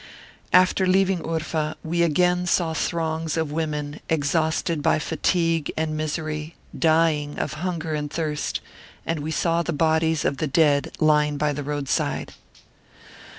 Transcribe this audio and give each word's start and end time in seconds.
After 0.51 0.87
leaving 0.87 1.19
Urfa, 1.19 1.75
we 1.83 2.01
again 2.01 2.47
saw 2.47 2.73
throngs 2.73 3.37
of 3.37 3.51
women, 3.51 3.99
exhausted 4.09 4.81
by 4.81 4.97
fatigue 4.97 5.71
and 5.77 5.95
misery, 5.95 6.55
dying 6.75 7.37
of 7.37 7.53
hunger 7.61 7.93
and 7.93 8.09
thirst, 8.09 8.61
and 9.05 9.19
we 9.19 9.29
saw 9.29 9.61
the 9.61 9.71
bodies 9.73 10.25
of 10.25 10.37
the 10.37 10.47
dead 10.47 10.91
lying 10.99 11.37
by 11.37 11.53
the 11.53 11.61
roadside. 11.61 12.33